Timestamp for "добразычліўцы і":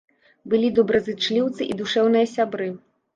0.79-1.75